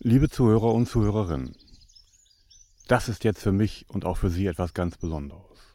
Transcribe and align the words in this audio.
Liebe 0.00 0.28
Zuhörer 0.28 0.74
und 0.74 0.86
Zuhörerinnen, 0.86 1.56
das 2.86 3.08
ist 3.08 3.24
jetzt 3.24 3.40
für 3.40 3.50
mich 3.50 3.86
und 3.88 4.04
auch 4.04 4.18
für 4.18 4.28
Sie 4.28 4.46
etwas 4.46 4.74
ganz 4.74 4.98
Besonderes. 4.98 5.74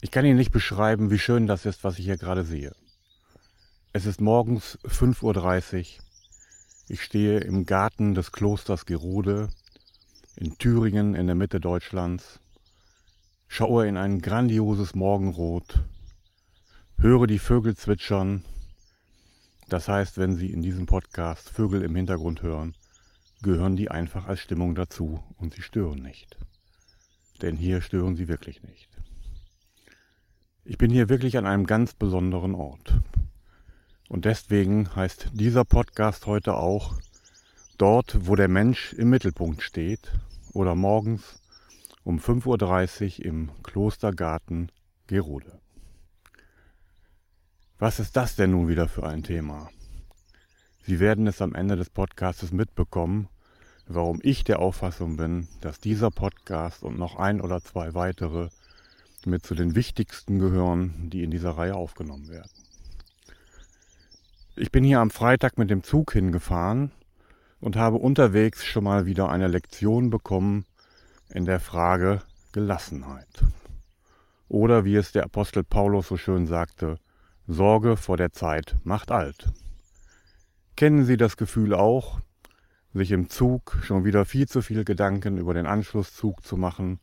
Ich 0.00 0.10
kann 0.10 0.24
Ihnen 0.24 0.36
nicht 0.36 0.50
beschreiben, 0.50 1.12
wie 1.12 1.18
schön 1.20 1.46
das 1.46 1.64
ist, 1.64 1.84
was 1.84 2.00
ich 2.00 2.06
hier 2.06 2.16
gerade 2.16 2.44
sehe. 2.44 2.74
Es 3.92 4.04
ist 4.04 4.20
morgens 4.20 4.80
5.30 4.82 5.78
Uhr. 5.78 6.04
Ich 6.88 7.02
stehe 7.02 7.38
im 7.38 7.66
Garten 7.66 8.16
des 8.16 8.32
Klosters 8.32 8.84
Gerode 8.84 9.48
in 10.34 10.58
Thüringen 10.58 11.14
in 11.14 11.28
der 11.28 11.36
Mitte 11.36 11.60
Deutschlands, 11.60 12.40
schaue 13.46 13.86
in 13.86 13.96
ein 13.96 14.22
grandioses 14.22 14.96
Morgenrot, 14.96 15.84
höre 16.98 17.28
die 17.28 17.38
Vögel 17.38 17.76
zwitschern. 17.76 18.44
Das 19.68 19.86
heißt, 19.86 20.18
wenn 20.18 20.34
Sie 20.34 20.50
in 20.50 20.62
diesem 20.62 20.86
Podcast 20.86 21.48
Vögel 21.48 21.82
im 21.82 21.94
Hintergrund 21.94 22.42
hören, 22.42 22.74
gehören 23.44 23.76
die 23.76 23.92
einfach 23.92 24.26
als 24.26 24.40
Stimmung 24.40 24.74
dazu 24.74 25.22
und 25.36 25.54
sie 25.54 25.62
stören 25.62 26.02
nicht. 26.02 26.36
Denn 27.42 27.56
hier 27.56 27.80
stören 27.80 28.16
sie 28.16 28.26
wirklich 28.26 28.64
nicht. 28.64 28.88
Ich 30.64 30.78
bin 30.78 30.90
hier 30.90 31.08
wirklich 31.08 31.38
an 31.38 31.46
einem 31.46 31.66
ganz 31.66 31.94
besonderen 31.94 32.56
Ort. 32.56 33.00
Und 34.08 34.24
deswegen 34.24 34.96
heißt 34.96 35.30
dieser 35.32 35.64
Podcast 35.64 36.26
heute 36.26 36.54
auch 36.54 36.96
Dort, 37.76 38.28
wo 38.28 38.36
der 38.36 38.46
Mensch 38.46 38.92
im 38.92 39.10
Mittelpunkt 39.10 39.60
steht 39.60 40.12
oder 40.52 40.76
morgens 40.76 41.42
um 42.04 42.18
5.30 42.18 43.18
Uhr 43.18 43.24
im 43.24 43.50
Klostergarten 43.64 44.70
Gerode. 45.08 45.60
Was 47.80 47.98
ist 47.98 48.16
das 48.16 48.36
denn 48.36 48.52
nun 48.52 48.68
wieder 48.68 48.86
für 48.86 49.04
ein 49.08 49.24
Thema? 49.24 49.70
Sie 50.84 51.00
werden 51.00 51.26
es 51.26 51.42
am 51.42 51.54
Ende 51.56 51.74
des 51.74 51.90
Podcastes 51.90 52.52
mitbekommen 52.52 53.28
warum 53.86 54.20
ich 54.22 54.44
der 54.44 54.60
Auffassung 54.60 55.16
bin, 55.16 55.48
dass 55.60 55.78
dieser 55.78 56.10
Podcast 56.10 56.82
und 56.82 56.98
noch 56.98 57.16
ein 57.16 57.40
oder 57.40 57.60
zwei 57.60 57.94
weitere 57.94 58.48
mit 59.26 59.44
zu 59.44 59.54
den 59.54 59.74
wichtigsten 59.74 60.38
gehören, 60.38 61.10
die 61.10 61.22
in 61.22 61.30
dieser 61.30 61.52
Reihe 61.52 61.74
aufgenommen 61.74 62.28
werden. 62.28 62.50
Ich 64.56 64.70
bin 64.70 64.84
hier 64.84 65.00
am 65.00 65.10
Freitag 65.10 65.58
mit 65.58 65.70
dem 65.70 65.82
Zug 65.82 66.12
hingefahren 66.12 66.92
und 67.60 67.76
habe 67.76 67.96
unterwegs 67.96 68.64
schon 68.64 68.84
mal 68.84 69.06
wieder 69.06 69.28
eine 69.28 69.48
Lektion 69.48 70.10
bekommen 70.10 70.66
in 71.30 71.44
der 71.44 71.60
Frage 71.60 72.22
Gelassenheit. 72.52 73.44
Oder 74.48 74.84
wie 74.84 74.94
es 74.94 75.10
der 75.12 75.24
Apostel 75.24 75.64
Paulus 75.64 76.08
so 76.08 76.16
schön 76.16 76.46
sagte, 76.46 76.98
Sorge 77.46 77.96
vor 77.96 78.16
der 78.16 78.32
Zeit 78.32 78.76
macht 78.84 79.10
alt. 79.10 79.48
Kennen 80.76 81.04
Sie 81.04 81.16
das 81.16 81.36
Gefühl 81.36 81.74
auch, 81.74 82.20
sich 82.94 83.10
im 83.10 83.28
Zug 83.28 83.76
schon 83.82 84.04
wieder 84.04 84.24
viel 84.24 84.46
zu 84.46 84.62
viel 84.62 84.84
Gedanken 84.84 85.36
über 85.36 85.52
den 85.52 85.66
Anschlusszug 85.66 86.44
zu 86.44 86.56
machen 86.56 87.00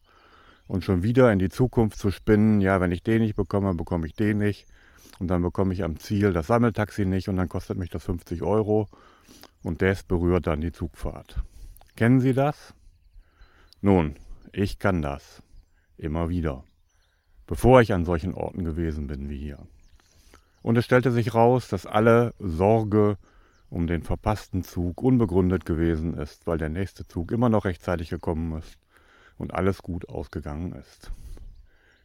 und 0.67 0.83
schon 0.83 1.03
wieder 1.03 1.31
in 1.31 1.39
die 1.39 1.49
Zukunft 1.49 1.99
zu 1.99 2.11
spinnen, 2.11 2.61
ja, 2.61 2.79
wenn 2.79 2.91
ich 2.91 3.03
den 3.03 3.21
nicht 3.21 3.35
bekomme, 3.35 3.75
bekomme 3.75 4.07
ich 4.07 4.13
den 4.13 4.37
nicht 4.37 4.65
und 5.19 5.27
dann 5.27 5.41
bekomme 5.41 5.73
ich 5.73 5.83
am 5.83 5.99
Ziel 5.99 6.33
das 6.33 6.47
Sammeltaxi 6.47 7.05
nicht 7.05 7.27
und 7.27 7.35
dann 7.35 7.49
kostet 7.49 7.77
mich 7.77 7.89
das 7.89 8.05
50 8.05 8.41
Euro 8.41 8.87
und 9.63 9.81
das 9.81 10.03
berührt 10.03 10.47
dann 10.47 10.61
die 10.61 10.71
Zugfahrt. 10.71 11.43
Kennen 11.95 12.21
Sie 12.21 12.33
das? 12.33 12.73
Nun, 13.81 14.15
ich 14.53 14.79
kann 14.79 15.01
das. 15.01 15.43
Immer 15.97 16.29
wieder. 16.29 16.63
Bevor 17.47 17.81
ich 17.81 17.93
an 17.93 18.05
solchen 18.05 18.33
Orten 18.33 18.63
gewesen 18.63 19.07
bin 19.07 19.29
wie 19.29 19.37
hier. 19.37 19.59
Und 20.61 20.77
es 20.77 20.85
stellte 20.85 21.11
sich 21.11 21.33
raus, 21.33 21.67
dass 21.67 21.85
alle 21.85 22.33
Sorge, 22.39 23.17
um 23.71 23.87
den 23.87 24.03
verpassten 24.03 24.63
Zug 24.63 25.01
unbegründet 25.01 25.65
gewesen 25.65 26.13
ist, 26.13 26.45
weil 26.45 26.57
der 26.57 26.69
nächste 26.69 27.07
Zug 27.07 27.31
immer 27.31 27.47
noch 27.47 27.63
rechtzeitig 27.63 28.09
gekommen 28.09 28.59
ist 28.59 28.77
und 29.37 29.53
alles 29.53 29.81
gut 29.81 30.09
ausgegangen 30.09 30.73
ist. 30.73 31.11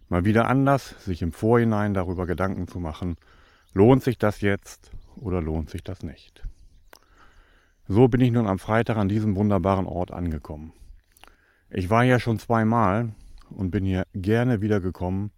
Mal 0.09 0.25
wieder 0.25 0.49
anders, 0.49 0.95
sich 1.05 1.23
im 1.23 1.33
Vorhinein 1.33 1.93
darüber 1.93 2.25
Gedanken 2.25 2.69
zu 2.69 2.79
machen, 2.79 3.17
lohnt 3.75 4.05
sich 4.05 4.17
das 4.17 4.41
jetzt 4.41 4.93
oder 5.17 5.43
lohnt 5.43 5.69
sich 5.69 5.83
das 5.83 6.05
nicht. 6.05 6.45
So 7.89 8.07
bin 8.07 8.21
ich 8.21 8.31
nun 8.31 8.47
am 8.47 8.61
Freitag 8.61 8.97
an 8.97 9.09
diesem 9.09 9.35
wunderbaren 9.35 9.87
Ort 9.87 10.13
angekommen. 10.13 10.73
Ich 11.69 11.91
war 11.91 12.05
ja 12.05 12.21
schon 12.21 12.39
zweimal 12.39 13.13
und 13.51 13.73
bin 13.73 13.85
hier 13.85 14.07
gerne 14.15 14.61
wieder 14.61 14.81
gekommen, 14.81 15.33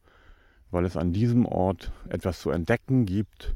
weil 0.71 0.85
es 0.85 0.99
an 0.99 1.15
diesem 1.15 1.47
Ort 1.47 1.91
etwas 2.11 2.39
zu 2.41 2.51
entdecken 2.51 3.07
gibt, 3.07 3.55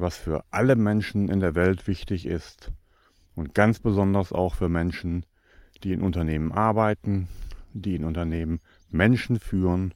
was 0.00 0.16
für 0.16 0.44
alle 0.50 0.76
Menschen 0.76 1.28
in 1.28 1.40
der 1.40 1.54
Welt 1.54 1.86
wichtig 1.86 2.26
ist 2.26 2.72
und 3.34 3.54
ganz 3.54 3.78
besonders 3.78 4.32
auch 4.32 4.54
für 4.54 4.68
Menschen, 4.68 5.24
die 5.82 5.92
in 5.92 6.02
Unternehmen 6.02 6.52
arbeiten, 6.52 7.28
die 7.72 7.94
in 7.94 8.04
Unternehmen 8.04 8.60
Menschen 8.90 9.38
führen 9.38 9.94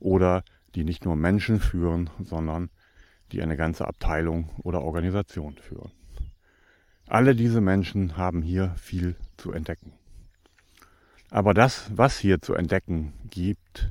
oder 0.00 0.44
die 0.74 0.84
nicht 0.84 1.04
nur 1.04 1.16
Menschen 1.16 1.60
führen, 1.60 2.10
sondern 2.22 2.70
die 3.32 3.42
eine 3.42 3.56
ganze 3.56 3.86
Abteilung 3.86 4.50
oder 4.62 4.82
Organisation 4.82 5.56
führen. 5.56 5.92
Alle 7.06 7.34
diese 7.34 7.60
Menschen 7.60 8.16
haben 8.16 8.42
hier 8.42 8.74
viel 8.76 9.16
zu 9.36 9.52
entdecken. 9.52 9.92
Aber 11.30 11.54
das, 11.54 11.90
was 11.94 12.18
hier 12.18 12.40
zu 12.40 12.54
entdecken 12.54 13.12
gibt, 13.28 13.90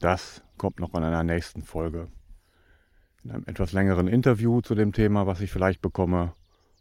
das 0.00 0.42
kommt 0.56 0.80
noch 0.80 0.94
in 0.94 1.02
einer 1.02 1.22
nächsten 1.22 1.62
Folge 1.62 2.08
in 3.24 3.30
einem 3.30 3.44
etwas 3.46 3.72
längeren 3.72 4.08
Interview 4.08 4.60
zu 4.60 4.74
dem 4.74 4.92
Thema, 4.92 5.26
was 5.26 5.40
ich 5.40 5.50
vielleicht 5.50 5.82
bekomme, 5.82 6.32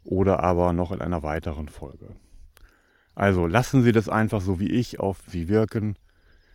oder 0.04 0.42
aber 0.42 0.74
noch 0.74 0.92
in 0.92 1.02
einer 1.02 1.24
weiteren 1.24 1.68
Folge. 1.68 2.16
Also 3.16 3.48
lassen 3.48 3.84
Sie 3.84 3.92
das 3.92 4.08
einfach 4.08 4.42
so 4.42 4.60
wie 4.60 4.72
ich 4.72 5.00
auf 5.00 5.22
Sie 5.28 5.50
wirken. 5.50 5.98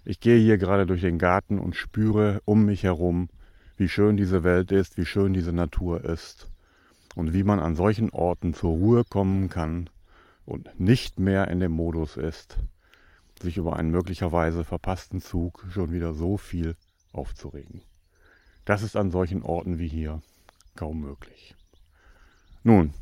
Ich 0.05 0.21
gehe 0.21 0.39
hier 0.39 0.59
gerade 0.59 0.87
durch 0.87 1.03
den 1.03 1.19
Garten 1.19 1.59
und 1.59 1.77
spüre 1.77 2.41
um 2.44 2.65
mich 2.65 2.83
herum, 2.83 3.28
wie 3.77 3.89
schön 3.89 4.17
diese 4.17 4.44
Welt 4.44 4.73
ist, 4.73 4.97
wie 4.97 5.05
schön 5.05 5.34
diese 5.34 5.53
Natur 5.53 6.05
ist 6.05 6.50
und 7.15 7.33
wie 7.33 7.43
man 7.43 7.61
an 7.61 7.75
solchen 7.75 8.11
Orten 8.11 8.55
zur 8.55 8.71
Ruhe 8.71 9.05
kommen 9.05 9.49
kann 9.49 9.91
und 10.47 10.78
nicht 10.78 11.19
mehr 11.19 11.49
in 11.49 11.61
dem 11.61 11.73
Modus 11.73 12.17
ist, 12.17 12.59
sich 13.43 13.56
über 13.56 13.77
einen 13.77 13.91
möglicherweise 13.91 14.65
verpassten 14.65 15.21
Zug 15.21 15.65
schon 15.71 15.93
wieder 15.93 16.15
so 16.15 16.37
viel 16.37 16.77
aufzuregen. 17.12 17.83
Das 18.64 18.82
ist 18.82 18.97
an 18.97 19.10
solchen 19.10 19.42
Orten 19.42 19.78
wie 19.78 19.88
hier 19.88 20.22
kaum 20.76 21.00
möglich. 21.00 21.54
Nun, 22.62 22.94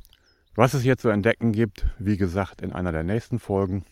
was 0.54 0.74
es 0.74 0.82
hier 0.82 0.98
zu 0.98 1.08
entdecken 1.08 1.52
gibt, 1.52 1.86
wie 1.98 2.16
gesagt, 2.16 2.60
in 2.60 2.72
einer 2.72 2.92
der 2.92 3.04
nächsten 3.04 3.38
Folgen. 3.38 3.84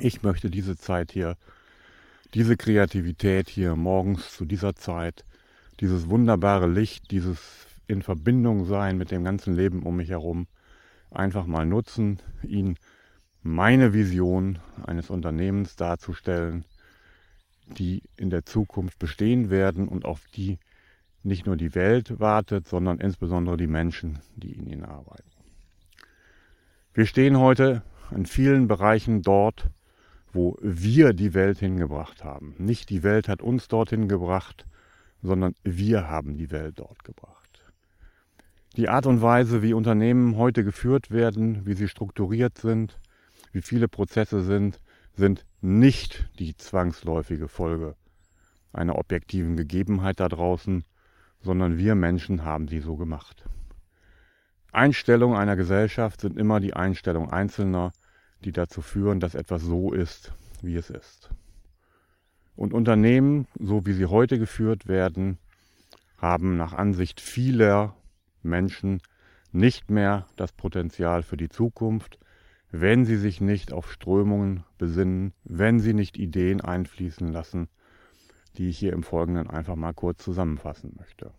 Ich 0.00 0.22
möchte 0.22 0.50
diese 0.50 0.76
Zeit 0.76 1.12
hier, 1.12 1.36
diese 2.32 2.56
Kreativität 2.56 3.48
hier 3.48 3.76
morgens 3.76 4.34
zu 4.34 4.44
dieser 4.44 4.74
Zeit, 4.74 5.24
dieses 5.80 6.08
wunderbare 6.08 6.66
Licht, 6.66 7.10
dieses 7.10 7.66
in 7.86 8.02
Verbindung 8.02 8.64
sein 8.64 8.96
mit 8.96 9.10
dem 9.10 9.22
ganzen 9.22 9.54
Leben 9.54 9.82
um 9.82 9.96
mich 9.96 10.08
herum, 10.08 10.46
einfach 11.10 11.46
mal 11.46 11.66
nutzen, 11.66 12.20
Ihnen 12.42 12.76
meine 13.42 13.92
Vision 13.92 14.58
eines 14.84 15.10
Unternehmens 15.10 15.76
darzustellen, 15.76 16.64
die 17.66 18.02
in 18.16 18.30
der 18.30 18.44
Zukunft 18.44 18.98
bestehen 18.98 19.50
werden 19.50 19.88
und 19.88 20.04
auf 20.04 20.26
die 20.34 20.58
nicht 21.22 21.46
nur 21.46 21.56
die 21.56 21.74
Welt 21.74 22.20
wartet, 22.20 22.68
sondern 22.68 22.98
insbesondere 22.98 23.56
die 23.56 23.66
Menschen, 23.66 24.18
die 24.36 24.52
in 24.52 24.66
ihnen 24.66 24.84
arbeiten. 24.84 25.30
Wir 26.92 27.06
stehen 27.06 27.38
heute 27.38 27.82
in 28.10 28.26
vielen 28.26 28.68
Bereichen 28.68 29.22
dort, 29.22 29.70
wo 30.32 30.58
wir 30.60 31.12
die 31.12 31.32
Welt 31.32 31.58
hingebracht 31.58 32.22
haben. 32.24 32.54
Nicht 32.58 32.90
die 32.90 33.02
Welt 33.02 33.28
hat 33.28 33.40
uns 33.40 33.68
dorthin 33.68 34.08
gebracht, 34.08 34.66
sondern 35.22 35.54
wir 35.62 36.08
haben 36.08 36.36
die 36.36 36.50
Welt 36.50 36.78
dort 36.78 37.02
gebracht. 37.04 37.34
Die 38.76 38.88
Art 38.88 39.06
und 39.06 39.22
Weise, 39.22 39.62
wie 39.62 39.72
Unternehmen 39.72 40.36
heute 40.36 40.64
geführt 40.64 41.10
werden, 41.10 41.64
wie 41.64 41.74
sie 41.74 41.88
strukturiert 41.88 42.58
sind, 42.58 42.98
wie 43.52 43.62
viele 43.62 43.88
Prozesse 43.88 44.42
sind, 44.42 44.80
sind 45.16 45.44
nicht 45.60 46.28
die 46.38 46.56
zwangsläufige 46.56 47.48
Folge 47.48 47.96
einer 48.72 48.98
objektiven 48.98 49.56
Gegebenheit 49.56 50.20
da 50.20 50.28
draußen, 50.28 50.84
sondern 51.40 51.78
wir 51.78 51.94
Menschen 51.94 52.44
haben 52.44 52.68
sie 52.68 52.80
so 52.80 52.96
gemacht. 52.96 53.44
Einstellungen 54.72 55.36
einer 55.36 55.56
Gesellschaft 55.56 56.20
sind 56.20 56.36
immer 56.36 56.58
die 56.58 56.74
Einstellung 56.74 57.30
Einzelner, 57.30 57.92
die 58.44 58.52
dazu 58.52 58.82
führen, 58.82 59.20
dass 59.20 59.34
etwas 59.34 59.62
so 59.62 59.92
ist, 59.92 60.32
wie 60.62 60.74
es 60.74 60.90
ist. 60.90 61.30
Und 62.56 62.72
Unternehmen, 62.72 63.46
so 63.58 63.86
wie 63.86 63.92
sie 63.92 64.06
heute 64.06 64.38
geführt 64.38 64.88
werden, 64.88 65.38
haben 66.18 66.56
nach 66.56 66.72
Ansicht 66.72 67.20
vieler 67.20 67.94
Menschen 68.42 69.00
nicht 69.52 69.90
mehr 69.90 70.26
das 70.36 70.52
Potenzial 70.52 71.22
für 71.22 71.36
die 71.36 71.48
Zukunft, 71.48 72.18
wenn 72.80 73.04
sie 73.04 73.16
sich 73.16 73.40
nicht 73.40 73.72
auf 73.72 73.92
Strömungen 73.92 74.64
besinnen, 74.78 75.32
wenn 75.44 75.78
sie 75.78 75.94
nicht 75.94 76.18
Ideen 76.18 76.60
einfließen 76.60 77.28
lassen, 77.28 77.68
die 78.56 78.68
ich 78.68 78.78
hier 78.78 78.92
im 78.92 79.04
Folgenden 79.04 79.48
einfach 79.48 79.76
mal 79.76 79.92
kurz 79.92 80.24
zusammenfassen 80.24 80.92
möchte. 80.98 81.32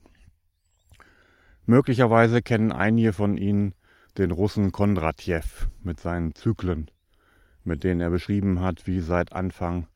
Möglicherweise 1.65 2.41
kennen 2.41 2.71
einige 2.71 3.11
von 3.11 3.35
Ihnen 3.35 3.73
den 4.17 4.31
Russen 4.31 4.71
Kondratjew 4.71 5.41
mit 5.83 5.99
seinen 5.99 6.35
Zyklen, 6.35 6.89
mit 7.65 7.83
denen 7.83 7.99
er 7.99 8.11
beschrieben 8.11 8.61
hat, 8.61 8.87
wie 8.87 9.01
seit 9.01 9.33
Anfang 9.33 9.87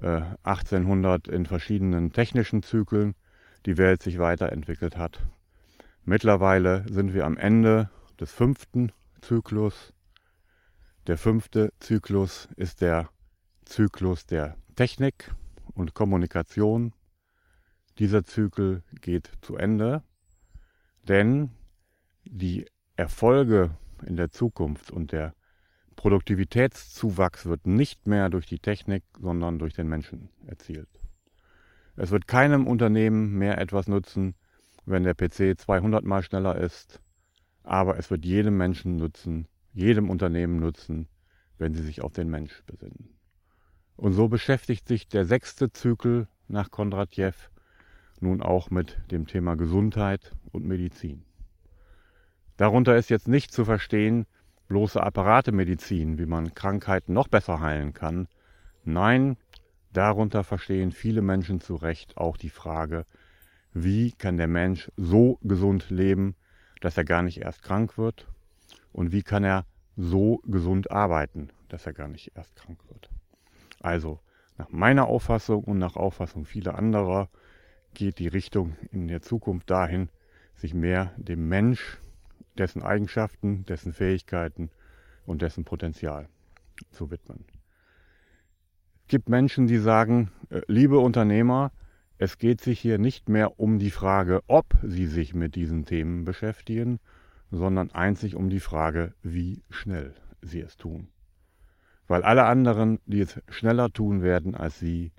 äh, 0.00 0.22
1800 0.44 1.26
in 1.26 1.46
verschiedenen 1.46 2.12
technischen 2.12 2.62
Zyklen 2.62 3.16
die 3.66 3.76
Welt 3.76 4.04
sich 4.04 4.20
weiterentwickelt 4.20 4.96
hat. 4.96 5.18
Mittlerweile 6.04 6.84
sind 6.88 7.12
wir 7.12 7.26
am 7.26 7.36
Ende 7.36 7.90
des 8.20 8.30
fünften 8.30 8.92
Zyklus. 9.20 9.92
Der 11.06 11.16
fünfte 11.16 11.72
Zyklus 11.80 12.46
ist 12.56 12.82
der 12.82 13.08
Zyklus 13.64 14.26
der 14.26 14.56
Technik 14.76 15.34
und 15.72 15.94
Kommunikation. 15.94 16.92
Dieser 17.98 18.22
Zyklus 18.24 18.82
geht 19.00 19.30
zu 19.40 19.56
Ende, 19.56 20.02
denn 21.08 21.52
die 22.24 22.66
Erfolge 22.96 23.70
in 24.04 24.16
der 24.16 24.30
Zukunft 24.30 24.90
und 24.90 25.12
der 25.12 25.34
Produktivitätszuwachs 25.96 27.46
wird 27.46 27.66
nicht 27.66 28.06
mehr 28.06 28.28
durch 28.28 28.46
die 28.46 28.58
Technik, 28.58 29.02
sondern 29.18 29.58
durch 29.58 29.72
den 29.72 29.88
Menschen 29.88 30.28
erzielt. 30.46 30.88
Es 31.96 32.10
wird 32.10 32.26
keinem 32.26 32.66
Unternehmen 32.66 33.38
mehr 33.38 33.58
etwas 33.58 33.88
nützen, 33.88 34.34
wenn 34.84 35.04
der 35.04 35.14
PC 35.14 35.58
200 35.58 36.04
mal 36.04 36.22
schneller 36.22 36.56
ist, 36.56 37.00
aber 37.62 37.98
es 37.98 38.10
wird 38.10 38.24
jedem 38.26 38.58
Menschen 38.58 38.96
nutzen, 38.96 39.48
jedem 39.72 40.10
Unternehmen 40.10 40.58
nutzen, 40.58 41.08
wenn 41.58 41.74
sie 41.74 41.82
sich 41.82 42.02
auf 42.02 42.12
den 42.12 42.28
Mensch 42.28 42.62
besinnen. 42.66 43.16
Und 43.96 44.12
so 44.12 44.28
beschäftigt 44.28 44.88
sich 44.88 45.08
der 45.08 45.24
sechste 45.24 45.72
Zyklus 45.72 46.26
nach 46.48 46.70
Kondratjew 46.70 47.32
nun 48.20 48.42
auch 48.42 48.70
mit 48.70 48.98
dem 49.10 49.26
Thema 49.26 49.56
Gesundheit 49.56 50.32
und 50.52 50.66
Medizin. 50.66 51.24
Darunter 52.56 52.96
ist 52.96 53.08
jetzt 53.10 53.28
nicht 53.28 53.52
zu 53.52 53.64
verstehen 53.64 54.26
bloße 54.68 55.02
Apparatemedizin, 55.02 56.18
wie 56.18 56.26
man 56.26 56.54
Krankheiten 56.54 57.12
noch 57.12 57.28
besser 57.28 57.60
heilen 57.60 57.92
kann. 57.92 58.28
Nein, 58.84 59.36
darunter 59.92 60.44
verstehen 60.44 60.92
viele 60.92 61.22
Menschen 61.22 61.60
zu 61.60 61.74
Recht 61.74 62.16
auch 62.16 62.36
die 62.36 62.50
Frage, 62.50 63.04
wie 63.72 64.12
kann 64.12 64.36
der 64.36 64.46
Mensch 64.46 64.90
so 64.96 65.38
gesund 65.42 65.90
leben, 65.90 66.36
dass 66.80 66.96
er 66.96 67.04
gar 67.04 67.22
nicht 67.22 67.38
erst 67.38 67.62
krank 67.62 67.98
wird? 67.98 68.28
Und 68.92 69.12
wie 69.12 69.22
kann 69.22 69.44
er 69.44 69.66
so 69.96 70.40
gesund 70.44 70.90
arbeiten, 70.90 71.50
dass 71.68 71.86
er 71.86 71.92
gar 71.92 72.08
nicht 72.08 72.32
erst 72.36 72.56
krank 72.56 72.78
wird? 72.88 73.10
Also, 73.80 74.20
nach 74.58 74.70
meiner 74.70 75.06
Auffassung 75.06 75.64
und 75.64 75.78
nach 75.78 75.96
Auffassung 75.96 76.44
vieler 76.44 76.76
anderer 76.76 77.28
geht 77.94 78.18
die 78.18 78.28
Richtung 78.28 78.76
in 78.92 79.08
der 79.08 79.22
Zukunft 79.22 79.70
dahin, 79.70 80.10
sich 80.54 80.74
mehr 80.74 81.12
dem 81.16 81.48
Mensch, 81.48 81.98
dessen 82.58 82.82
Eigenschaften, 82.82 83.64
dessen 83.64 83.92
Fähigkeiten 83.92 84.70
und 85.24 85.42
dessen 85.42 85.64
Potenzial 85.64 86.28
zu 86.90 87.10
widmen. 87.10 87.44
Es 89.02 89.08
gibt 89.08 89.28
Menschen, 89.28 89.66
die 89.66 89.78
sagen, 89.78 90.30
äh, 90.50 90.60
liebe 90.66 90.98
Unternehmer, 90.98 91.72
es 92.18 92.36
geht 92.36 92.60
sich 92.60 92.78
hier 92.78 92.98
nicht 92.98 93.28
mehr 93.28 93.58
um 93.58 93.78
die 93.78 93.90
Frage, 93.90 94.42
ob 94.46 94.76
Sie 94.82 95.06
sich 95.06 95.34
mit 95.34 95.54
diesen 95.54 95.86
Themen 95.86 96.24
beschäftigen, 96.24 97.00
sondern 97.50 97.90
einzig 97.90 98.36
um 98.36 98.48
die 98.48 98.60
Frage, 98.60 99.14
wie 99.22 99.62
schnell 99.70 100.14
Sie 100.42 100.60
es 100.60 100.76
tun. 100.76 101.08
Weil 102.06 102.22
alle 102.22 102.44
anderen, 102.44 102.98
die 103.06 103.20
es 103.20 103.40
schneller 103.48 103.90
tun 103.90 104.22
werden 104.22 104.54
als 104.54 104.78
Sie, 104.78 105.12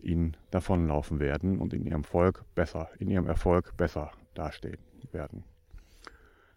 Ihnen 0.00 0.36
davonlaufen 0.50 1.20
werden 1.20 1.58
und 1.58 1.72
in 1.72 1.84
Ihrem 1.84 2.04
Volk 2.04 2.44
besser, 2.54 2.90
in 2.98 3.08
Ihrem 3.08 3.26
Erfolg 3.26 3.76
besser 3.76 4.10
dastehen 4.34 4.78
werden. 5.12 5.44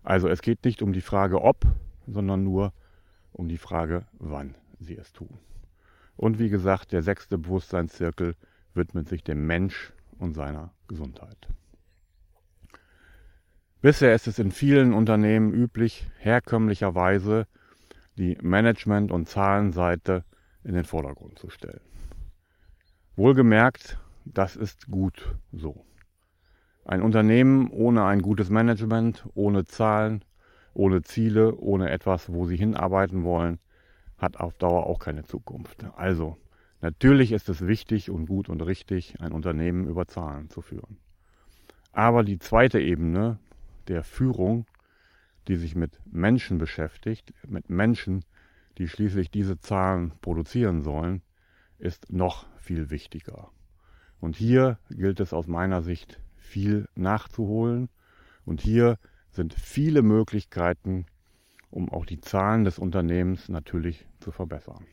Also 0.04 0.27
es 0.27 0.42
geht 0.42 0.63
nicht 0.66 0.81
um 0.81 0.94
die 0.94 1.01
Frage 1.01 1.42
ob, 1.42 1.66
sondern 2.07 2.44
nur 2.44 2.74
um 3.33 3.48
die 3.48 3.57
Frage 3.57 4.06
wann 4.19 4.56
Sie 4.80 4.95
es 4.95 5.13
tun. 5.13 5.39
Und 6.16 6.39
wie 6.39 6.50
gesagt, 6.50 6.92
der 6.92 7.04
sechste 7.04 7.38
Bewusstseinszirkel 7.38 8.36
widmet 8.74 9.10
sich 9.10 9.24
dem 9.24 9.45
Mensch 9.45 9.94
und 10.18 10.33
seiner 10.33 10.72
Gesundheit. 10.88 11.48
Bisher 13.81 14.16
ist 14.16 14.27
es 14.27 14.39
in 14.39 14.51
vielen 14.51 14.94
Unternehmen 14.94 15.54
üblich, 15.54 16.07
herkömmlicherweise 16.18 17.48
die 18.18 18.38
Management- 18.42 19.12
und 19.12 19.27
Zahlenseite 19.27 20.24
in 20.63 20.74
den 20.74 20.86
Vordergrund 20.86 21.38
zu 21.38 21.50
stellen. 21.50 21.81
Wohlgemerkt, 23.16 24.00
das 24.25 24.56
ist 24.56 24.89
gut 24.89 25.36
so. 25.51 25.86
Ein 26.83 27.01
Unternehmen 27.01 27.69
ohne 27.69 28.06
ein 28.06 28.22
gutes 28.22 28.50
Management, 28.50 29.27
ohne 29.33 29.66
Zahlen, 29.66 30.24
ohne 30.74 31.01
Ziele, 31.01 31.56
ohne 31.56 31.89
etwas, 31.89 32.31
wo 32.31 32.45
sie 32.45 32.57
hinarbeiten 32.57 33.24
wollen, 33.24 33.60
hat 34.18 34.38
auf 34.39 34.54
Dauer 34.54 34.86
auch 34.88 35.00
keine 35.00 35.24
Zukunft. 35.24 35.86
Also 35.95 36.38
Natürlich 36.86 37.31
ist 37.31 37.50
es 37.50 37.66
wichtig 37.66 38.12
und 38.12 38.27
gut 38.27 38.48
und 38.48 38.62
richtig, 38.62 39.19
ein 39.19 39.31
Unternehmen 39.31 39.88
über 39.88 40.06
Zahlen 40.06 40.51
zu 40.51 40.62
führen. 40.62 40.98
Aber 41.94 42.24
die 42.24 42.38
zweite 42.38 42.80
Ebene 42.80 43.39
der 43.87 44.03
Führung, 44.03 44.65
die 45.47 45.55
sich 45.55 45.75
mit 45.75 45.99
Menschen 46.05 46.57
beschäftigt, 46.57 47.33
mit 47.47 47.69
Menschen, 47.69 48.25
die 48.77 48.87
schließlich 48.87 49.31
diese 49.31 49.59
Zahlen 49.59 50.13
produzieren 50.21 50.81
sollen, 50.81 51.21
ist 51.77 52.11
noch 52.11 52.45
viel 52.57 52.89
wichtiger. 52.89 53.51
Und 54.19 54.35
hier 54.35 54.79
gilt 54.89 55.19
es 55.19 55.33
aus 55.33 55.47
meiner 55.47 55.81
Sicht 55.81 56.19
viel 56.35 56.87
nachzuholen. 56.95 57.89
Und 58.45 58.61
hier 58.61 58.97
sind 59.29 59.53
viele 59.53 60.01
Möglichkeiten, 60.01 61.05
um 61.69 61.89
auch 61.89 62.05
die 62.05 62.19
Zahlen 62.19 62.63
des 62.63 62.79
Unternehmens 62.79 63.49
natürlich 63.49 64.07
zu 64.19 64.31
verbessern. 64.31 64.85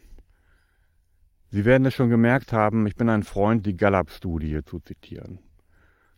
Sie 1.50 1.64
werden 1.64 1.86
es 1.86 1.94
schon 1.94 2.08
gemerkt 2.08 2.52
haben, 2.52 2.86
ich 2.86 2.96
bin 2.96 3.08
ein 3.08 3.22
Freund, 3.22 3.66
die 3.66 3.76
Gallup-Studie 3.76 4.60
zu 4.64 4.80
zitieren. 4.80 5.38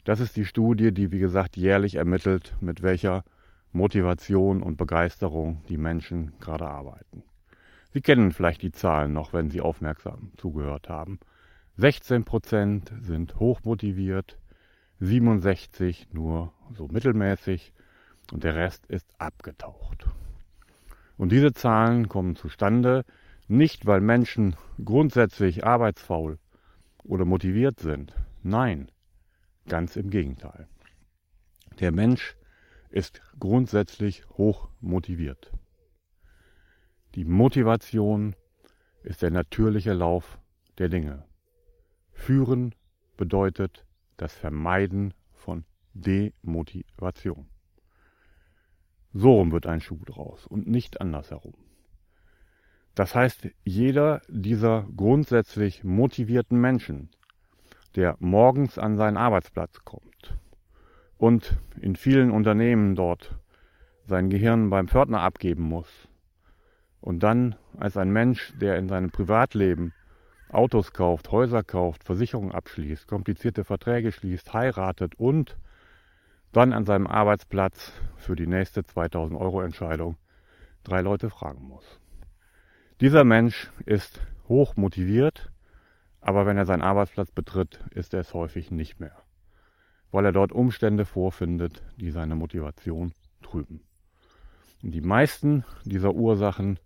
Das 0.05 0.21
ist 0.21 0.37
die 0.37 0.45
Studie, 0.45 0.93
die, 0.93 1.11
wie 1.12 1.19
gesagt, 1.19 1.56
jährlich 1.56 1.95
ermittelt, 1.95 2.55
mit 2.61 2.83
welcher 2.83 3.25
Motivation 3.73 4.62
und 4.62 4.77
Begeisterung 4.77 5.62
die 5.69 5.79
Menschen 5.79 6.33
gerade 6.41 6.69
arbeiten. 6.69 7.25
Sie 7.93 8.03
kennen 8.03 8.33
vielleicht 8.33 8.62
die 8.62 8.73
Zahlen 8.73 9.12
noch, 9.12 9.33
wenn 9.33 9.51
Sie 9.51 9.61
aufmerksam 9.61 10.33
zugehört 10.37 10.89
haben. 10.89 11.19
16 11.77 12.25
Prozent 12.25 12.93
sind 13.01 13.37
hochmotiviert, 13.37 14.39
67 15.01 16.09
nur 16.12 16.53
so 16.77 16.87
mittelmäßig 16.87 17.73
und 18.33 18.45
der 18.45 18.55
Rest 18.55 18.87
ist 18.87 19.09
abgetaucht. 19.19 20.06
Und 21.17 21.33
diese 21.33 21.53
Zahlen 21.53 22.09
kommen 22.09 22.37
zustande, 22.37 23.05
nicht, 23.49 23.87
weil 23.87 24.01
Menschen 24.01 24.56
grundsätzlich 24.84 25.65
arbeitsfaul 25.65 26.39
oder 27.05 27.25
motiviert 27.25 27.81
sind. 27.81 28.15
Nein, 28.43 28.89
ganz 29.69 29.97
im 29.97 30.11
Gegenteil. 30.11 30.69
Der 31.81 31.93
Mensch 31.93 32.37
ist 32.91 33.21
grundsätzlich 33.39 34.29
hoch 34.31 34.69
motiviert. 34.81 35.53
Die 37.15 37.25
Motivation 37.25 38.37
ist 39.03 39.23
der 39.23 39.31
natürliche 39.31 39.93
Lauf 39.93 40.39
der 40.79 40.89
Dinge. 40.89 41.25
Führen 42.13 42.75
bedeutet 43.17 43.85
das 44.17 44.35
Vermeiden 44.35 45.15
von 45.33 45.65
Demotivation. 45.93 47.49
So 49.13 49.35
rum 49.35 49.53
wird 49.53 49.67
ein 49.67 49.81
Schuh 49.81 50.05
draus 50.05 50.47
und 50.47 50.67
nicht 50.67 51.01
andersherum. 51.01 51.55
Das 52.94 53.15
heißt, 53.15 53.49
jeder 53.65 54.23
dieser 54.29 54.89
grundsätzlich 54.97 55.85
motivierten 55.85 56.61
Menschen, 56.61 57.11
der 57.96 58.17
morgens 58.19 58.79
an 58.79 58.96
seinen 58.96 59.17
Arbeitsplatz 59.17 59.84
kommt 59.84 60.36
und 61.17 61.56
in 61.81 61.96
vielen 61.96 62.31
Unternehmen 62.31 62.94
dort 62.94 63.39
sein 64.06 64.31
Gehirn 64.31 64.70
beim 64.70 64.89
Pförtner 64.89 65.20
abgeben 65.20 65.63
muss 65.63 66.08
und 67.01 67.22
dann 67.22 67.56
als 67.79 67.96
ein 67.96 68.10
Mensch, 68.10 68.53
der 68.58 68.79
in 68.79 68.89
seinem 68.89 69.10
Privatleben 69.10 69.93
Autos 70.51 70.93
kauft, 70.93 71.31
Häuser 71.32 71.63
kauft, 71.63 72.05
Versicherungen 72.05 72.53
abschließt, 72.53 73.08
komplizierte 73.08 73.65
Verträge 73.65 74.13
schließt, 74.13 74.53
heiratet 74.53 75.15
und 75.17 75.56
dann 76.53 76.72
an 76.72 76.84
seinem 76.84 77.06
Arbeitsplatz 77.06 77.93
für 78.17 78.36
die 78.36 78.46
nächste 78.46 78.84
2000 78.84 79.39
Euro 79.39 79.63
Entscheidung 79.63 80.17
drei 80.84 81.01
Leute 81.01 81.29
fragen 81.29 81.67
muss. 81.67 81.98
Dieser 83.01 83.24
Mensch 83.24 83.70
ist 83.84 84.20
hoch 84.48 84.77
motiviert, 84.77 85.51
aber 86.25 86.47
wenn 86.47 86.57
er 86.57 86.65
seinen 86.65 86.81
Arbeitsplatz 86.81 87.31
betritt, 87.31 87.85
ist 87.91 88.15
er 88.15 88.21
es 88.21 88.33
häufig 88.33 88.71
nicht 88.71 88.99
mehr, 88.99 89.15
weil 90.11 90.25
er 90.25 90.33
dort 90.33 90.53
Umstände 90.53 91.05
vorfindet, 91.05 91.83
die 91.99 92.11
seine 92.11 92.35
Motivation 92.35 93.13
trüben. 93.43 93.83
Und 94.83 94.93
die 94.93 95.03
meisten 95.03 95.65
dieser 95.85 96.15
Ursachen 96.15 96.79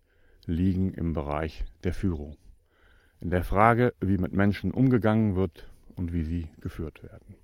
liegen 0.45 0.92
im 0.92 1.12
Bereich 1.12 1.64
der 1.85 1.95
Führung, 1.95 2.37
in 3.21 3.30
der 3.30 3.45
Frage, 3.45 3.95
wie 4.00 4.18
mit 4.18 4.33
Menschen 4.33 4.73
umgegangen 4.73 5.37
wird 5.37 5.71
und 5.95 6.12
wie 6.12 6.25
sie 6.25 6.49
geführt 6.61 7.04
werden. 7.04 7.37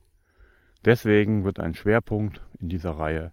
Deswegen 0.85 1.45
wird 1.45 1.61
ein 1.61 1.75
Schwerpunkt 1.75 2.43
in 2.59 2.69
dieser 2.69 2.99
Reihe 2.99 3.33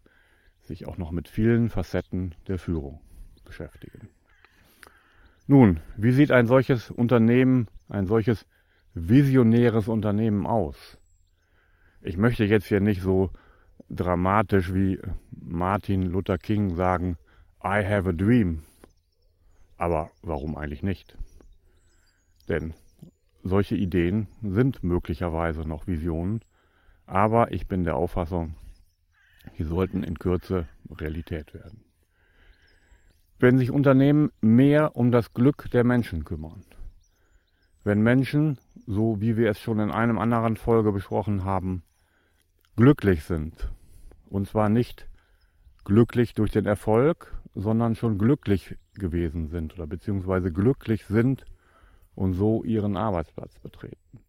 sich 0.62 0.88
auch 0.88 0.98
noch 0.98 1.10
mit 1.10 1.28
vielen 1.28 1.70
Facetten 1.70 2.36
der 2.48 2.60
Führung 2.60 3.02
beschäftigen. 3.44 4.10
Nun, 5.48 5.80
wie 5.98 6.12
sieht 6.12 6.30
ein 6.30 6.46
solches 6.46 6.92
Unternehmen, 6.92 7.68
ein 7.90 8.06
solches 8.06 8.46
visionäres 8.94 9.88
Unternehmen 9.88 10.46
aus? 10.46 10.98
Ich 12.02 12.18
möchte 12.18 12.46
jetzt 12.46 12.66
hier 12.66 12.82
nicht 12.82 13.02
so 13.02 13.32
dramatisch 13.90 14.74
wie 14.74 15.00
Martin 15.32 16.04
Luther 16.04 16.38
King 16.38 16.76
sagen, 16.76 17.18
I 17.64 17.86
have 17.86 18.10
a 18.10 18.12
dream. 18.12 18.64
Aber 19.78 20.12
warum 20.22 20.58
eigentlich 20.58 20.84
nicht? 20.84 21.18
Denn 22.50 22.74
solche 23.44 23.76
Ideen 23.76 24.28
sind 24.42 24.84
möglicherweise 24.84 25.62
noch 25.62 25.88
Visionen, 25.88 26.42
aber 27.06 27.52
ich 27.52 27.68
bin 27.68 27.84
der 27.84 27.96
Auffassung, 27.96 28.56
die 29.58 29.64
sollten 29.64 30.04
in 30.04 30.20
Kürze 30.20 30.68
Realität 30.90 31.54
werden. 31.54 31.84
Wenn 33.40 33.58
sich 33.58 33.72
Unternehmen 33.72 34.32
mehr 34.42 34.96
um 34.96 35.12
das 35.12 35.34
Glück 35.34 35.70
der 35.72 35.84
Menschen 35.84 36.24
kümmern, 36.24 36.64
wenn 37.84 38.02
Menschen, 38.02 38.60
so 38.86 39.22
wie 39.22 39.38
wir 39.38 39.50
es 39.50 39.60
schon 39.60 39.80
in 39.80 39.92
einem 39.92 40.20
anderen 40.20 40.56
Folge 40.56 40.92
besprochen 40.92 41.44
haben, 41.44 41.84
glücklich 42.76 43.24
sind, 43.24 43.72
und 44.30 44.48
zwar 44.48 44.70
nicht 44.70 45.08
glücklich 45.84 46.34
durch 46.34 46.52
den 46.52 46.66
Erfolg, 46.66 47.36
sondern 47.56 47.96
schon 47.96 48.18
glücklich 48.18 48.78
gewesen 48.94 49.48
sind 49.48 49.74
oder 49.74 49.88
beziehungsweise 49.88 50.52
glücklich 50.52 51.06
sind 51.06 51.46
und 52.16 52.34
so 52.34 52.64
ihren 52.64 52.98
Arbeitsplatz 52.98 53.58
betreten. 53.60 54.20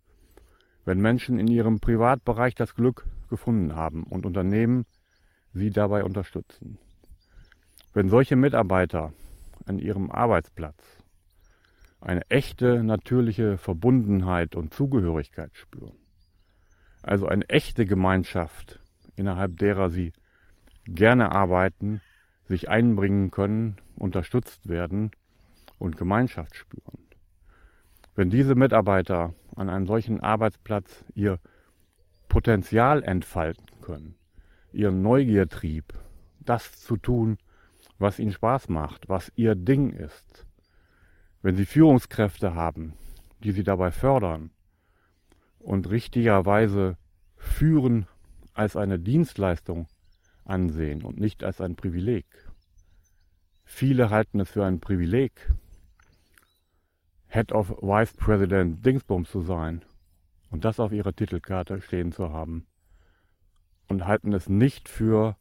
Wenn 0.84 1.00
Menschen 1.00 1.38
in 1.38 1.46
ihrem 1.46 1.78
Privatbereich 1.78 2.54
das 2.54 2.74
Glück 2.74 3.06
gefunden 3.28 3.76
haben 3.76 4.02
und 4.04 4.26
Unternehmen 4.26 4.86
sie 5.52 5.70
dabei 5.70 6.04
unterstützen. 6.04 6.78
Wenn 7.92 8.08
solche 8.08 8.36
Mitarbeiter 8.36 9.12
an 9.66 9.78
ihrem 9.78 10.10
Arbeitsplatz 10.10 11.01
eine 12.02 12.28
echte 12.30 12.82
natürliche 12.82 13.58
Verbundenheit 13.58 14.56
und 14.56 14.74
Zugehörigkeit 14.74 15.54
spüren, 15.54 15.96
also 17.02 17.26
eine 17.26 17.48
echte 17.48 17.86
Gemeinschaft, 17.86 18.80
innerhalb 19.16 19.56
derer 19.58 19.90
sie 19.90 20.12
gerne 20.84 21.32
arbeiten, 21.32 22.00
sich 22.44 22.68
einbringen 22.68 23.30
können, 23.30 23.76
unterstützt 23.96 24.68
werden 24.68 25.12
und 25.78 25.96
Gemeinschaft 25.96 26.56
spüren. 26.56 26.98
Wenn 28.14 28.30
diese 28.30 28.54
Mitarbeiter 28.54 29.34
an 29.56 29.68
einem 29.68 29.86
solchen 29.86 30.20
Arbeitsplatz 30.20 31.04
ihr 31.14 31.38
Potenzial 32.28 33.02
entfalten 33.02 33.66
können, 33.80 34.16
ihren 34.72 35.02
Neugiertrieb, 35.02 35.94
das 36.40 36.80
zu 36.80 36.96
tun, 36.96 37.38
was 37.98 38.18
ihnen 38.18 38.32
Spaß 38.32 38.68
macht, 38.68 39.08
was 39.08 39.32
ihr 39.36 39.54
Ding 39.54 39.90
ist. 39.90 40.46
Wenn 41.42 41.56
sie 41.56 41.66
Führungskräfte 41.66 42.54
haben, 42.54 42.94
die 43.42 43.50
sie 43.50 43.64
dabei 43.64 43.90
fördern 43.90 44.50
und 45.58 45.90
richtigerweise 45.90 46.96
führen 47.36 48.06
als 48.54 48.76
eine 48.76 48.98
Dienstleistung 48.98 49.88
ansehen 50.44 51.02
und 51.02 51.18
nicht 51.18 51.42
als 51.42 51.60
ein 51.60 51.74
Privileg. 51.74 52.24
Viele 53.64 54.10
halten 54.10 54.40
es 54.40 54.50
für 54.50 54.64
ein 54.64 54.80
Privileg, 54.80 55.52
Head 57.26 57.52
of 57.52 57.70
Vice 57.80 58.12
President 58.12 58.84
Dingsbums 58.84 59.30
zu 59.30 59.40
sein 59.40 59.84
und 60.50 60.64
das 60.64 60.78
auf 60.78 60.92
ihrer 60.92 61.14
Titelkarte 61.14 61.80
stehen 61.80 62.12
zu 62.12 62.30
haben 62.30 62.66
und 63.88 64.06
halten 64.06 64.32
es 64.32 64.48
nicht 64.48 64.88
für 64.88 65.36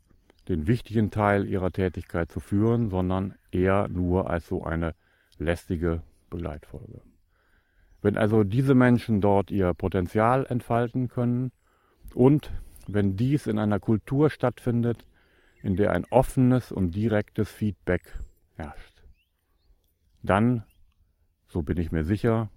den 0.47 0.67
wichtigen 0.67 1.11
Teil 1.11 1.45
ihrer 1.47 1.71
Tätigkeit 1.71 2.31
zu 2.31 2.39
führen, 2.39 2.89
sondern 2.89 3.35
eher 3.51 3.87
nur 3.89 4.29
als 4.29 4.47
so 4.47 4.63
eine 4.63 4.95
lästige 5.41 6.01
Begleitfolge. 6.29 7.01
Wenn 8.01 8.17
also 8.17 8.43
diese 8.43 8.73
Menschen 8.73 9.21
dort 9.21 9.51
ihr 9.51 9.73
Potenzial 9.73 10.45
entfalten 10.45 11.07
können 11.07 11.51
und 12.13 12.51
wenn 12.87 13.15
dies 13.15 13.47
in 13.47 13.59
einer 13.59 13.79
Kultur 13.79 14.29
stattfindet, 14.29 15.05
in 15.61 15.75
der 15.75 15.91
ein 15.91 16.05
offenes 16.09 16.71
und 16.71 16.95
direktes 16.95 17.49
Feedback 17.51 18.01
herrscht, 18.55 19.03
dann, 20.23 20.63
so 21.47 21.61
bin 21.61 21.77
ich 21.77 21.91
mir 21.91 22.03
sicher, 22.03 22.49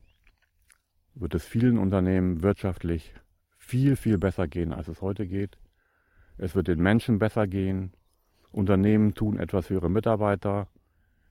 wird 1.14 1.34
es 1.34 1.44
vielen 1.44 1.78
Unternehmen 1.78 2.42
wirtschaftlich 2.42 3.14
viel, 3.58 3.96
viel 3.96 4.18
besser 4.18 4.48
gehen, 4.48 4.72
als 4.72 4.88
es 4.88 5.02
heute 5.02 5.26
geht 5.26 5.58
es 6.36 6.54
wird 6.54 6.68
den 6.68 6.80
Menschen 6.80 7.18
besser 7.18 7.46
gehen. 7.46 7.92
Unternehmen 8.50 9.14
tun 9.14 9.38
etwas 9.38 9.66
für 9.66 9.74
ihre 9.74 9.90
Mitarbeiter, 9.90 10.68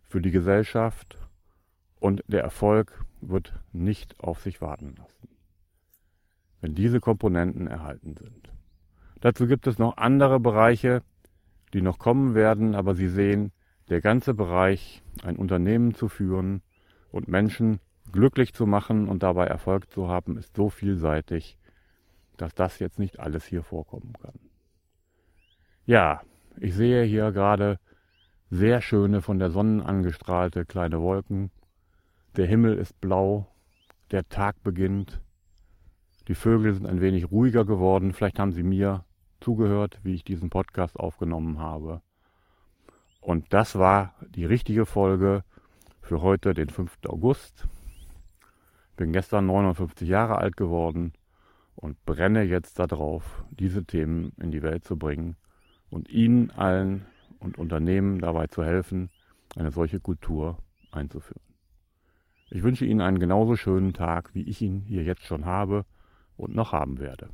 für 0.04 0.22
die 0.22 0.32
Gesellschaft 0.32 1.18
und 2.04 2.22
der 2.28 2.42
Erfolg 2.42 3.06
wird 3.22 3.54
nicht 3.72 4.20
auf 4.20 4.42
sich 4.42 4.60
warten 4.60 4.94
lassen, 4.98 5.30
wenn 6.60 6.76
diese 6.76 7.00
Komponenten 7.00 7.66
erhalten 7.66 8.16
sind. 8.18 8.52
Dazu 9.22 9.48
gibt 9.48 9.68
es 9.68 9.80
noch 9.80 9.96
andere 9.96 10.42
Bereiche, 10.42 11.02
die 11.74 11.82
noch 11.82 12.00
kommen 12.00 12.36
werden, 12.36 12.76
aber 12.76 12.94
Sie 12.94 13.08
sehen, 13.08 13.54
der 13.88 14.02
ganze 14.02 14.34
Bereich, 14.34 15.02
ein 15.24 15.38
Unternehmen 15.38 15.96
zu 15.96 16.10
führen 16.10 16.62
und 17.10 17.30
Menschen 17.30 17.80
glücklich 18.12 18.54
zu 18.54 18.66
machen 18.66 19.08
und 19.08 19.24
dabei 19.24 19.48
Erfolg 19.48 19.90
zu 19.90 20.10
haben, 20.10 20.38
ist 20.38 20.58
so 20.58 20.68
vielseitig, 20.70 21.58
dass 22.36 22.54
das 22.54 22.80
jetzt 22.80 23.00
nicht 23.00 23.22
alles 23.22 23.46
hier 23.46 23.64
vorkommen 23.64 24.12
kann. 24.22 24.40
Ja, 25.86 26.22
ich 26.58 26.76
sehe 26.76 27.04
hier 27.06 27.32
gerade 27.32 27.80
sehr 28.50 28.82
schöne, 28.82 29.22
von 29.22 29.40
der 29.40 29.52
Sonne 29.52 29.86
angestrahlte 29.86 30.66
kleine 30.66 31.00
Wolken. 31.02 31.50
Der 32.36 32.48
Himmel 32.48 32.80
ist 32.80 33.00
blau, 33.00 33.48
der 34.10 34.28
Tag 34.28 34.64
beginnt. 34.64 35.22
Die 36.28 36.34
Vögel 36.34 36.74
sind 36.74 36.88
ein 36.88 37.00
wenig 37.00 37.30
ruhiger 37.30 37.64
geworden. 37.64 38.12
Vielleicht 38.12 38.40
haben 38.40 38.54
sie 38.54 38.64
mir 38.64 39.06
zugehört, 39.40 40.00
wie 40.02 40.16
ich 40.16 40.24
diesen 40.24 40.50
Podcast 40.50 41.00
aufgenommen 41.00 41.60
habe. 41.60 42.02
Und 43.22 43.54
das 43.54 43.78
war 43.78 44.16
die 44.28 44.46
richtige 44.46 44.88
Folge 44.88 45.44
für 46.02 46.22
heute, 46.24 46.56
den 46.56 46.70
5. 46.70 46.98
August. 47.08 47.68
Bin 48.98 49.14
gestern 49.14 49.46
59 49.46 50.10
Jahre 50.10 50.40
alt 50.40 50.58
geworden 50.58 51.14
und 51.76 52.04
brenne 52.04 52.42
jetzt 52.42 52.80
darauf, 52.80 53.46
diese 53.52 53.86
Themen 53.86 54.34
in 54.42 54.50
die 54.50 54.64
Welt 54.64 54.86
zu 54.86 54.98
bringen 54.98 55.36
und 55.92 56.10
Ihnen 56.10 56.50
allen 56.50 57.06
und 57.40 57.60
Unternehmen 57.60 58.20
dabei 58.20 58.48
zu 58.48 58.64
helfen, 58.64 59.12
eine 59.56 59.72
solche 59.72 60.00
Kultur 60.00 60.58
einzuführen. 60.92 61.53
Ich 62.54 62.62
wünsche 62.62 62.86
Ihnen 62.86 63.02
einen 63.02 63.18
genauso 63.18 63.56
schönen 63.56 63.94
Tag, 63.94 64.30
wie 64.36 64.44
ich 64.44 64.62
ihn 64.62 64.84
hier 64.86 65.02
jetzt 65.02 65.26
schon 65.26 65.46
habe 65.46 65.86
und 66.38 66.54
noch 66.54 66.72
haben 66.72 67.00
werde. 67.00 67.30